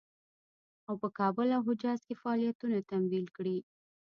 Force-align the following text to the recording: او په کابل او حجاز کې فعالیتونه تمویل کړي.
او 0.87 0.93
په 1.01 1.07
کابل 1.19 1.47
او 1.57 1.61
حجاز 1.69 1.99
کې 2.07 2.19
فعالیتونه 2.21 2.77
تمویل 2.91 3.27
کړي. 3.37 3.57